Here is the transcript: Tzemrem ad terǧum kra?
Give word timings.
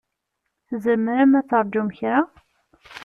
Tzemrem 0.67 1.31
ad 1.39 1.45
terǧum 1.49 1.89
kra? 1.97 2.17